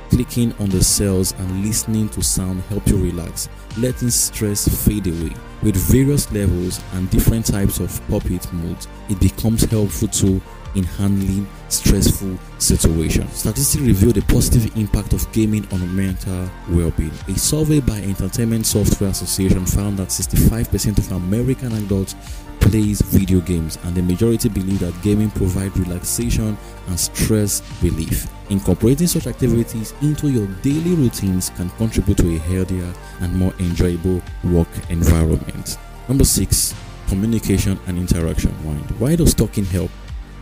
Clicking 0.10 0.54
on 0.60 0.70
the 0.70 0.84
cells 0.84 1.34
and 1.34 1.66
listening 1.66 2.10
to 2.10 2.22
sound 2.22 2.62
help 2.64 2.88
you 2.88 2.98
relax, 2.98 3.50
letting 3.78 4.10
stress 4.10 4.68
fade 4.86 5.08
away. 5.08 5.34
With 5.62 5.76
various 5.76 6.32
levels 6.32 6.80
and 6.94 7.10
different 7.10 7.46
types 7.46 7.80
of 7.80 8.02
puppet 8.08 8.52
modes, 8.54 8.88
it 9.10 9.20
becomes 9.20 9.64
helpful 9.64 10.08
to 10.10 10.42
in 10.76 10.84
handling 10.84 11.48
stressful 11.70 12.38
situations. 12.60 13.34
Statistics 13.38 13.84
reveal 13.84 14.12
the 14.12 14.22
positive 14.22 14.76
impact 14.78 15.14
of 15.14 15.32
gaming 15.32 15.68
on 15.72 15.96
mental 15.96 16.50
well-being. 16.70 17.12
A 17.28 17.38
survey 17.38 17.80
by 17.80 17.98
Entertainment 17.98 18.66
Software 18.66 19.10
Association 19.10 19.66
found 19.66 19.98
that 19.98 20.10
65% 20.10 20.98
of 20.98 21.12
American 21.12 21.72
adults 21.74 22.16
plays 22.60 23.02
video 23.02 23.40
games 23.42 23.78
and 23.84 23.96
the 23.96 24.02
majority 24.02 24.50
believe 24.50 24.80
that 24.80 25.00
gaming 25.04 25.30
provides 25.32 25.78
relaxation 25.78 26.58
and 26.88 27.00
stress 27.00 27.62
relief. 27.82 28.28
Incorporating 28.50 29.08
such 29.08 29.28
activities 29.28 29.94
into 30.02 30.30
your 30.30 30.48
daily 30.62 30.96
routines 30.96 31.52
can 31.52 31.70
contribute 31.72 32.18
to 32.18 32.36
a 32.36 32.40
healthier 32.40 32.92
and 33.22 33.36
more 33.36 33.54
enjoyable 33.60 34.22
work 34.44 34.68
environment. 34.90 35.78
Number 36.08 36.24
6, 36.24 36.74
communication 37.08 37.80
and 37.88 37.98
interaction. 37.98 38.52
Why 39.00 39.16
does 39.16 39.34
talking 39.34 39.66
help? 39.66 39.92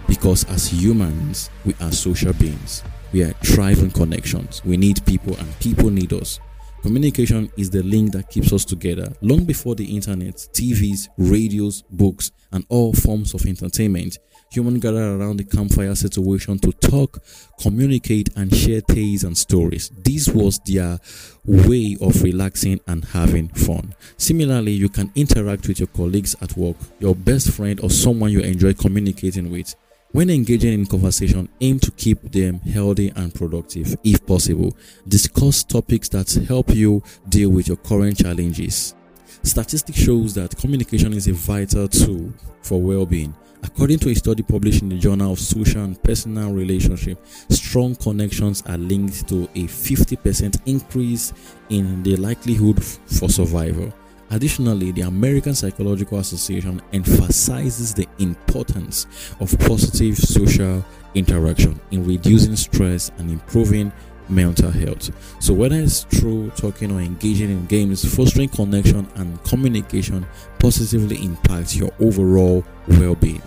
Because 0.07 0.43
as 0.45 0.67
humans, 0.67 1.50
we 1.65 1.75
are 1.81 1.91
social 1.91 2.33
beings. 2.33 2.83
We 3.12 3.24
are 3.24 3.33
thriving 3.43 3.91
connections. 3.91 4.63
We 4.65 4.77
need 4.77 5.05
people 5.05 5.36
and 5.38 5.60
people 5.60 5.89
need 5.89 6.13
us. 6.13 6.39
Communication 6.83 7.50
is 7.55 7.69
the 7.69 7.81
link 7.81 8.12
that 8.12 8.29
keeps 8.29 8.51
us 8.51 8.65
together. 8.65 9.13
Long 9.22 9.45
before 9.45 9.74
the 9.74 9.86
internet, 9.95 10.36
TVs, 10.36 11.07
radios, 11.17 11.81
books, 11.83 12.33
and 12.51 12.65
all 12.67 12.91
forms 12.91 13.33
of 13.33 13.45
entertainment, 13.45 14.19
humans 14.51 14.81
gathered 14.81 15.22
around 15.22 15.38
the 15.38 15.45
campfire 15.45 15.95
situation 15.95 16.60
to 16.60 16.74
talk, 16.74 17.24
communicate, 17.62 18.29
and 18.36 18.53
share 18.53 18.81
tales 18.81 19.24
and 19.24 19.38
stories. 19.38 19.91
This 20.03 20.27
was 20.27 20.60
their 20.65 21.00
way 21.45 21.95
of 22.01 22.22
relaxing 22.22 22.81
and 22.88 23.05
having 23.05 23.48
fun. 23.48 23.95
Similarly, 24.17 24.74
you 24.74 24.89
can 24.89 25.10
interact 25.15 25.69
with 25.69 25.79
your 25.79 25.88
colleagues 25.88 26.36
at 26.41 26.57
work, 26.57 26.75
your 27.00 27.15
best 27.15 27.51
friend, 27.51 27.79
or 27.79 27.89
someone 27.89 28.31
you 28.31 28.41
enjoy 28.41 28.74
communicating 28.74 29.50
with. 29.50 29.74
When 30.13 30.29
engaging 30.29 30.74
in 30.74 30.86
conversation, 30.86 31.50
aim 31.60 31.79
to 31.79 31.89
keep 31.89 32.22
them 32.22 32.60
healthy 32.60 33.12
and 33.15 33.34
productive 33.34 33.98
if 34.03 34.24
possible. 34.27 34.77
Discuss 35.08 35.63
topics 35.63 36.08
that 36.10 36.32
help 36.48 36.70
you 36.75 37.01
deal 37.27 37.50
with 37.50 37.67
your 37.67 37.77
current 37.77 38.20
challenges. 38.20 38.93
Statistics 39.41 39.98
shows 39.98 40.36
that 40.36 40.55
communication 40.55 41.13
is 41.13 41.27
a 41.27 41.34
vital 41.34 41.88
tool 41.88 42.32
for 42.62 42.79
well-being. 42.79 43.34
According 43.63 43.98
to 44.00 44.12
a 44.12 44.13
study 44.13 44.43
published 44.43 44.84
in 44.84 44.89
the 44.89 45.00
Journal 45.00 45.32
of 45.34 45.39
Social 45.39 45.84
and 45.84 46.01
Personal 46.03 46.53
Relationship, 46.53 47.17
strong 47.50 47.96
connections 47.96 48.62
are 48.67 48.77
linked 48.77 49.27
to 49.29 49.46
a 49.55 49.63
50% 49.65 50.62
increase 50.67 51.34
in 51.72 52.03
the 52.03 52.17
likelihood 52.17 52.84
for 52.84 53.29
survival. 53.29 53.91
Additionally, 54.30 54.92
the 54.92 55.01
American 55.01 55.53
Psychological 55.53 56.20
Association 56.20 56.82
emphasizes 56.92 57.94
the 57.94 58.08
importance 58.20 59.06
of 59.39 59.58
positive 59.60 60.18
social 60.18 60.84
interaction 61.13 61.80
in 61.92 62.06
reducing 62.06 62.56
stress 62.56 63.12
and 63.18 63.30
improving 63.30 63.92
mental 64.30 64.72
health. 64.72 65.12
So, 65.39 65.53
whether 65.53 65.75
it's 65.75 66.03
through 66.03 66.51
talking 66.51 66.92
or 66.92 67.00
engaging 67.00 67.51
in 67.51 67.65
games, 67.65 68.03
fostering 68.15 68.50
connection 68.50 69.08
and 69.15 69.44
communication 69.44 70.25
positively 70.60 71.24
impacts 71.24 71.75
your 71.75 71.92
overall 72.00 72.63
well 72.88 73.15
being. 73.15 73.42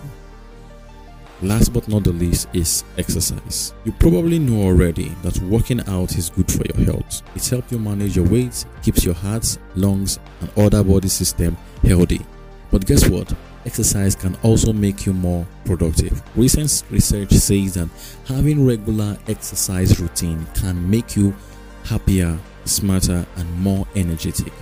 Last 1.43 1.69
but 1.69 1.87
not 1.87 2.03
the 2.03 2.11
least 2.11 2.47
is 2.53 2.83
exercise. 2.97 3.75
You 3.85 3.91
probably 3.91 4.39
know 4.39 4.63
already 4.63 5.09
that 5.21 5.37
working 5.41 5.87
out 5.87 6.17
is 6.17 6.31
good 6.31 6.51
for 6.51 6.63
your 6.65 6.85
health. 6.87 7.21
It 7.35 7.47
helps 7.47 7.71
you 7.71 7.77
manage 7.77 8.15
your 8.15 8.27
weight, 8.27 8.65
keeps 8.81 9.05
your 9.05 9.13
heart, 9.13 9.57
lungs, 9.75 10.17
and 10.41 10.49
other 10.57 10.83
body 10.83 11.09
system 11.09 11.55
healthy. 11.83 12.25
But 12.71 12.87
guess 12.87 13.07
what? 13.07 13.31
Exercise 13.65 14.15
can 14.15 14.35
also 14.41 14.73
make 14.73 15.05
you 15.05 15.13
more 15.13 15.45
productive. 15.63 16.23
Recent 16.35 16.83
research 16.89 17.31
says 17.31 17.75
that 17.75 17.89
having 18.25 18.65
regular 18.65 19.15
exercise 19.27 19.99
routine 19.99 20.43
can 20.55 20.89
make 20.89 21.15
you 21.15 21.35
happier, 21.83 22.39
smarter, 22.65 23.27
and 23.35 23.59
more 23.59 23.85
energetic. 23.95 24.53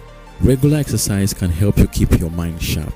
Regular 0.41 0.79
exercise 0.79 1.34
can 1.34 1.51
help 1.51 1.77
you 1.77 1.88
keep 1.88 2.20
your 2.20 2.32
mind 2.32 2.62
sharp 2.62 2.94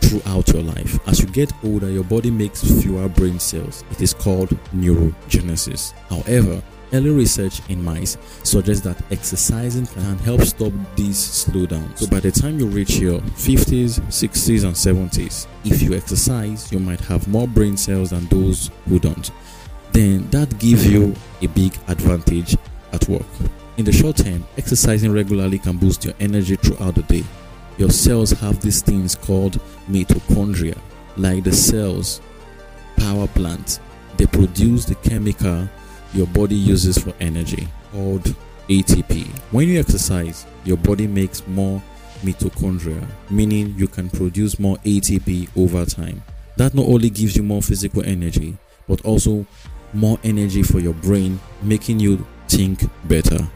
throughout 0.00 0.48
your 0.48 0.62
life. 0.62 0.98
As 1.08 1.20
you 1.20 1.26
get 1.26 1.52
older, 1.64 1.90
your 1.90 2.04
body 2.04 2.30
makes 2.30 2.62
fewer 2.82 3.08
brain 3.08 3.38
cells. 3.38 3.84
It 3.90 4.00
is 4.00 4.14
called 4.14 4.50
neurogenesis. 4.74 5.92
However, 6.08 6.62
early 6.92 7.10
research 7.10 7.60
in 7.68 7.82
mice 7.82 8.16
suggests 8.42 8.84
that 8.84 8.96
exercising 9.10 9.86
can 9.86 10.18
help 10.18 10.42
stop 10.42 10.72
these 10.94 11.18
slowdowns. 11.18 11.98
So 11.98 12.06
by 12.06 12.20
the 12.20 12.30
time 12.30 12.58
you 12.58 12.66
reach 12.66 12.96
your 12.98 13.20
50s, 13.20 14.00
60s, 14.00 14.64
and 14.64 14.74
70s, 14.74 15.46
if 15.64 15.82
you 15.82 15.94
exercise, 15.94 16.70
you 16.70 16.78
might 16.78 17.00
have 17.00 17.26
more 17.28 17.48
brain 17.48 17.76
cells 17.76 18.10
than 18.10 18.26
those 18.26 18.70
who 18.88 18.98
don't. 18.98 19.30
Then 19.92 20.28
that 20.30 20.58
gives 20.58 20.86
you 20.86 21.14
a 21.42 21.46
big 21.48 21.74
advantage 21.88 22.56
at 22.92 23.08
work. 23.08 23.26
In 23.76 23.84
the 23.84 23.92
short 23.92 24.16
term, 24.16 24.44
exercising 24.56 25.12
regularly 25.12 25.58
can 25.58 25.76
boost 25.76 26.04
your 26.04 26.14
energy 26.20 26.56
throughout 26.56 26.94
the 26.94 27.02
day 27.02 27.24
your 27.78 27.90
cells 27.90 28.30
have 28.32 28.60
these 28.60 28.82
things 28.82 29.14
called 29.14 29.60
mitochondria, 29.88 30.78
like 31.16 31.44
the 31.44 31.52
cells 31.52 32.20
power 32.96 33.26
plant. 33.28 33.80
They 34.16 34.26
produce 34.26 34.84
the 34.84 34.94
chemical 34.96 35.68
your 36.14 36.26
body 36.28 36.54
uses 36.54 36.96
for 36.96 37.12
energy 37.20 37.68
called 37.92 38.34
ATP. 38.68 39.26
When 39.50 39.68
you 39.68 39.78
exercise, 39.78 40.46
your 40.64 40.78
body 40.78 41.06
makes 41.06 41.46
more 41.46 41.82
mitochondria, 42.22 43.06
meaning 43.30 43.74
you 43.76 43.86
can 43.86 44.08
produce 44.08 44.58
more 44.58 44.76
ATP 44.78 45.48
over 45.56 45.84
time. 45.84 46.22
That 46.56 46.74
not 46.74 46.86
only 46.86 47.10
gives 47.10 47.36
you 47.36 47.42
more 47.42 47.62
physical 47.62 48.02
energy, 48.04 48.56
but 48.88 49.02
also 49.02 49.46
more 49.92 50.18
energy 50.24 50.62
for 50.62 50.80
your 50.80 50.94
brain, 50.94 51.38
making 51.62 52.00
you 52.00 52.26
think 52.48 52.80
better. 53.04 53.46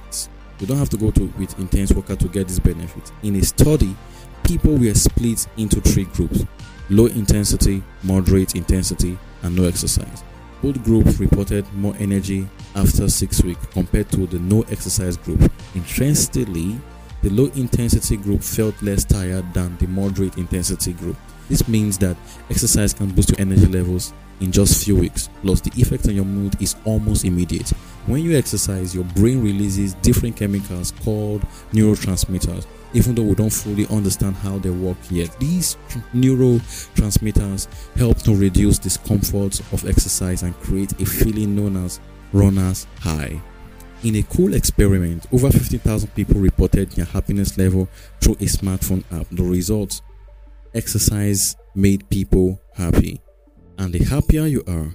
You 0.60 0.66
don't 0.66 0.78
have 0.78 0.90
to 0.90 0.98
go 0.98 1.10
to 1.10 1.24
with 1.38 1.58
intense 1.58 1.92
workout 1.92 2.20
to 2.20 2.28
get 2.28 2.46
this 2.48 2.58
benefit. 2.58 3.10
In 3.22 3.36
a 3.36 3.42
study, 3.42 3.96
people 4.44 4.76
were 4.76 4.94
split 4.94 5.46
into 5.56 5.80
three 5.80 6.04
groups: 6.04 6.44
low 6.90 7.06
intensity, 7.06 7.82
moderate 8.02 8.54
intensity, 8.54 9.18
and 9.42 9.56
no 9.56 9.64
exercise. 9.64 10.22
Both 10.62 10.84
groups 10.84 11.18
reported 11.18 11.64
more 11.72 11.94
energy 11.98 12.46
after 12.74 13.08
six 13.08 13.42
weeks 13.42 13.64
compared 13.72 14.10
to 14.10 14.26
the 14.26 14.38
no 14.38 14.60
exercise 14.70 15.16
group. 15.16 15.50
Interestingly, 15.74 16.78
the 17.22 17.30
low 17.30 17.46
intensity 17.54 18.18
group 18.18 18.42
felt 18.42 18.82
less 18.82 19.04
tired 19.04 19.54
than 19.54 19.78
the 19.78 19.86
moderate 19.86 20.36
intensity 20.36 20.92
group. 20.92 21.16
This 21.50 21.66
means 21.66 21.98
that 21.98 22.16
exercise 22.48 22.94
can 22.94 23.10
boost 23.10 23.30
your 23.30 23.40
energy 23.40 23.66
levels 23.66 24.12
in 24.38 24.52
just 24.52 24.80
a 24.80 24.84
few 24.84 24.94
weeks. 24.94 25.28
Plus, 25.42 25.60
the 25.60 25.72
effect 25.80 26.06
on 26.06 26.14
your 26.14 26.24
mood 26.24 26.54
is 26.62 26.76
almost 26.84 27.24
immediate. 27.24 27.68
When 28.06 28.22
you 28.22 28.38
exercise, 28.38 28.94
your 28.94 29.02
brain 29.02 29.42
releases 29.42 29.94
different 29.94 30.36
chemicals 30.36 30.92
called 31.02 31.42
neurotransmitters. 31.72 32.66
Even 32.92 33.16
though 33.16 33.24
we 33.24 33.34
don't 33.34 33.52
fully 33.52 33.84
understand 33.88 34.36
how 34.36 34.58
they 34.58 34.70
work 34.70 34.96
yet, 35.10 35.36
these 35.40 35.76
neurotransmitters 36.14 37.66
help 37.96 38.18
to 38.18 38.36
reduce 38.36 38.78
discomfort 38.78 39.58
of 39.72 39.88
exercise 39.88 40.44
and 40.44 40.54
create 40.60 40.92
a 41.00 41.04
feeling 41.04 41.56
known 41.56 41.84
as 41.84 41.98
runner's 42.32 42.86
high. 43.00 43.40
In 44.04 44.14
a 44.16 44.22
cool 44.22 44.54
experiment, 44.54 45.26
over 45.32 45.50
50,000 45.50 46.14
people 46.14 46.40
reported 46.40 46.92
their 46.92 47.06
happiness 47.06 47.58
level 47.58 47.88
through 48.20 48.34
a 48.34 48.46
smartphone 48.46 49.02
app. 49.12 49.26
The 49.30 49.42
results 49.42 50.00
exercise 50.74 51.56
made 51.74 52.08
people 52.10 52.60
happy. 52.74 53.20
And 53.78 53.92
the 53.92 54.04
happier 54.04 54.46
you 54.46 54.62
are, 54.66 54.94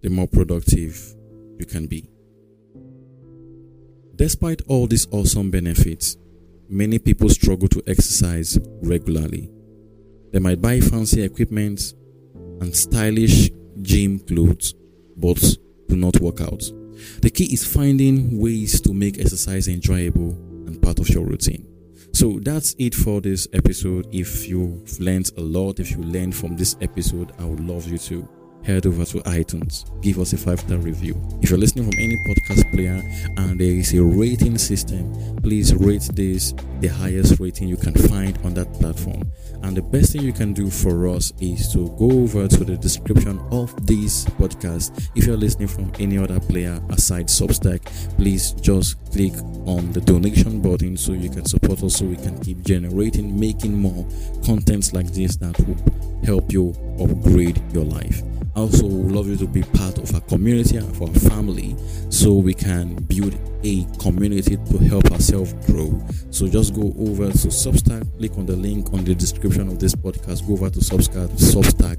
the 0.00 0.10
more 0.10 0.26
productive 0.26 1.14
you 1.58 1.66
can 1.66 1.86
be. 1.86 2.08
Despite 4.16 4.62
all 4.68 4.86
these 4.86 5.06
awesome 5.10 5.50
benefits, 5.50 6.16
many 6.68 6.98
people 6.98 7.28
struggle 7.28 7.68
to 7.68 7.82
exercise 7.86 8.58
regularly. 8.82 9.50
They 10.32 10.38
might 10.38 10.60
buy 10.60 10.80
fancy 10.80 11.22
equipment 11.22 11.94
and 12.60 12.74
stylish 12.74 13.50
gym 13.80 14.18
clothes, 14.20 14.74
but 15.16 15.40
do 15.88 15.96
not 15.96 16.20
work 16.20 16.40
out. 16.40 16.62
The 17.20 17.30
key 17.30 17.52
is 17.52 17.64
finding 17.64 18.40
ways 18.40 18.80
to 18.82 18.92
make 18.92 19.18
exercise 19.18 19.68
enjoyable 19.68 20.32
and 20.66 20.80
part 20.80 20.98
of 20.98 21.08
your 21.08 21.24
routine. 21.24 21.71
So 22.12 22.38
that's 22.40 22.76
it 22.78 22.94
for 22.94 23.20
this 23.20 23.48
episode. 23.52 24.06
If 24.12 24.46
you've 24.46 25.00
learned 25.00 25.30
a 25.38 25.40
lot, 25.40 25.80
if 25.80 25.90
you 25.92 25.98
learned 25.98 26.34
from 26.34 26.56
this 26.56 26.76
episode, 26.80 27.32
I 27.38 27.44
would 27.44 27.60
love 27.60 27.88
you 27.88 27.98
to 27.98 28.28
head 28.64 28.86
over 28.86 29.04
to 29.04 29.18
iTunes, 29.20 29.84
give 30.02 30.18
us 30.18 30.32
a 30.32 30.36
five 30.36 30.60
star 30.60 30.78
review. 30.78 31.20
If 31.40 31.50
you're 31.50 31.58
listening 31.58 31.90
from 31.90 31.98
any 31.98 32.16
podcast 32.28 32.70
player 32.72 33.02
and 33.36 33.58
there 33.58 33.72
is 33.72 33.92
a 33.94 34.02
rating 34.02 34.58
system, 34.58 35.36
please 35.42 35.74
rate 35.74 36.08
this 36.14 36.54
the 36.80 36.88
highest 36.88 37.38
rating 37.38 37.68
you 37.68 37.76
can 37.76 37.94
find 37.94 38.38
on 38.44 38.54
that 38.54 38.72
platform. 38.74 39.22
And 39.62 39.76
the 39.76 39.82
best 39.82 40.12
thing 40.12 40.22
you 40.22 40.32
can 40.32 40.52
do 40.52 40.70
for 40.70 41.08
us 41.08 41.32
is 41.40 41.72
to 41.72 41.88
go 41.98 42.10
over 42.10 42.48
to 42.48 42.64
the 42.64 42.76
description 42.76 43.38
of 43.52 43.86
this 43.86 44.24
podcast. 44.24 45.10
If 45.14 45.26
you're 45.26 45.36
listening 45.36 45.68
from 45.68 45.92
any 46.00 46.18
other 46.18 46.40
player 46.40 46.80
aside 46.90 47.28
Substack, 47.28 47.84
please 48.16 48.52
just 48.52 49.04
click 49.12 49.34
on 49.66 49.92
the 49.92 50.00
donation 50.00 50.60
button 50.60 50.96
so 50.96 51.12
you 51.12 51.30
can 51.30 51.44
support 51.44 51.82
us 51.82 51.96
so 51.96 52.06
we 52.06 52.16
can 52.16 52.38
keep 52.40 52.62
generating, 52.62 53.38
making 53.38 53.76
more 53.76 54.06
contents 54.44 54.92
like 54.92 55.12
this 55.12 55.36
that 55.36 55.58
will 55.60 55.76
help 56.24 56.52
you 56.52 56.70
upgrade 56.98 57.62
your 57.72 57.84
life. 57.84 58.22
Also, 58.54 58.86
love 58.86 59.28
you 59.28 59.36
to 59.36 59.46
be 59.46 59.62
part 59.62 59.96
of 59.98 60.14
our 60.14 60.20
community 60.22 60.76
and 60.76 60.88
of 60.90 61.00
our 61.00 61.14
family 61.30 61.74
so 62.10 62.34
we 62.34 62.52
can 62.52 62.94
build 63.04 63.34
a 63.64 63.86
community 63.98 64.56
to 64.56 64.78
help 64.78 65.10
ourselves 65.10 65.54
grow. 65.66 66.02
So 66.30 66.46
just 66.48 66.74
go 66.74 66.92
over 66.98 67.26
to 67.26 67.48
Substack, 67.48 68.06
click 68.18 68.36
on 68.36 68.44
the 68.46 68.56
link 68.56 68.92
on 68.92 69.04
the 69.04 69.14
description 69.14 69.68
of 69.68 69.78
this 69.78 69.94
podcast, 69.94 70.46
go 70.46 70.52
over 70.54 70.68
to 70.68 70.80
Substack, 70.80 71.28
Substack 71.30 71.98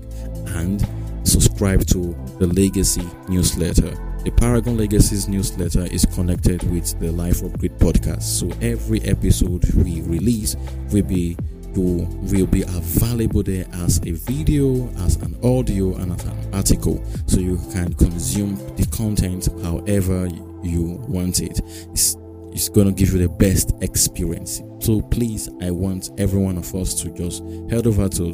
and 0.56 0.86
subscribe 1.28 1.86
to 1.88 2.16
the 2.40 2.48
Legacy 2.48 3.08
newsletter. 3.28 3.98
The 4.24 4.32
Paragon 4.32 4.78
Legacies 4.78 5.28
newsletter 5.28 5.86
is 5.88 6.06
connected 6.06 6.64
with 6.72 6.98
the 7.00 7.12
Life 7.12 7.44
Upgrade 7.44 7.78
podcast. 7.78 8.24
So 8.24 8.50
every 8.62 9.02
episode 9.02 9.66
we 9.74 10.02
release 10.02 10.56
will 10.92 11.04
be 11.04 11.36
you 11.76 12.08
will 12.22 12.48
be 12.48 12.64
available 12.64 13.44
there 13.44 13.66
as 13.74 13.98
a 14.06 14.12
video, 14.12 14.90
as 15.06 15.16
an 15.18 15.36
audio, 15.44 15.96
and 15.96 16.12
as 16.14 16.26
an 16.26 16.54
article. 16.54 17.04
So 17.28 17.40
you 17.40 17.58
can 17.72 17.94
consume 17.94 18.56
the 18.76 18.86
content 18.88 19.48
however 19.64 20.28
you 20.62 21.00
want 21.08 21.42
it. 21.42 21.60
It's, 21.92 22.16
it's 22.52 22.70
going 22.70 22.88
to 22.88 22.94
give 22.94 23.14
you 23.14 23.20
the 23.20 23.30
best 23.30 23.74
experience. 23.82 24.62
So 24.80 25.02
please, 25.02 25.50
I 25.62 25.72
want 25.72 26.12
every 26.18 26.40
one 26.40 26.58
of 26.58 26.74
us 26.76 26.94
to 27.02 27.10
just 27.10 27.44
head 27.70 27.88
over 27.88 28.08
to 28.10 28.34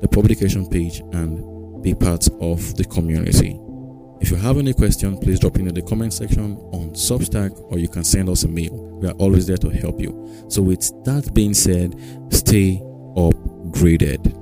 the 0.00 0.08
publication 0.10 0.68
page 0.68 1.00
and 1.12 1.82
be 1.82 1.94
part 1.94 2.26
of 2.40 2.76
the 2.76 2.84
community. 2.84 3.58
If 4.20 4.30
you 4.30 4.36
have 4.36 4.58
any 4.58 4.74
question, 4.74 5.16
please 5.18 5.40
drop 5.40 5.56
in 5.56 5.68
the 5.68 5.82
comment 5.82 6.12
section 6.12 6.56
on 6.72 6.90
Substack 6.90 7.58
or 7.72 7.78
you 7.78 7.88
can 7.88 8.04
send 8.04 8.28
us 8.28 8.44
a 8.44 8.48
mail. 8.48 8.74
We 8.74 9.08
are 9.08 9.14
always 9.14 9.46
there 9.46 9.56
to 9.56 9.70
help 9.70 9.98
you. 9.98 10.44
So, 10.48 10.60
with 10.60 10.80
that 11.04 11.32
being 11.32 11.54
said, 11.54 11.94
stay 12.30 12.80
upgraded. 13.16 14.36